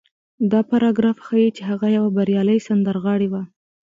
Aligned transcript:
دا 0.51 0.59
پاراګراف 0.69 1.17
ښيي 1.25 1.49
چې 1.57 1.61
هغه 1.69 1.87
يوه 1.97 2.09
بريالۍ 2.17 2.59
سندرغاړې 2.67 3.27
وه. 3.33 3.43